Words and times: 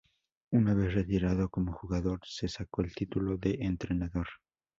Una 0.51 0.73
vez 0.73 0.95
retirado 0.95 1.49
como 1.49 1.73
jugador 1.73 2.21
se 2.23 2.47
sacó 2.47 2.81
el 2.81 2.91
título 2.95 3.37
de 3.37 3.59
entrenador. 3.59 4.25